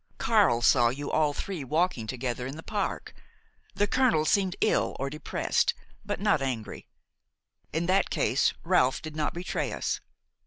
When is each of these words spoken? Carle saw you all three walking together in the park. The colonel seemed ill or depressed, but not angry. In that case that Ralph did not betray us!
Carle 0.17 0.63
saw 0.63 0.89
you 0.89 1.11
all 1.11 1.31
three 1.31 1.63
walking 1.63 2.07
together 2.07 2.47
in 2.47 2.55
the 2.57 2.63
park. 2.63 3.13
The 3.75 3.85
colonel 3.85 4.25
seemed 4.25 4.55
ill 4.59 4.97
or 4.99 5.11
depressed, 5.11 5.75
but 6.03 6.19
not 6.19 6.41
angry. 6.41 6.87
In 7.71 7.85
that 7.85 8.09
case 8.09 8.49
that 8.49 8.57
Ralph 8.63 9.03
did 9.03 9.15
not 9.15 9.35
betray 9.35 9.71
us! 9.71 9.99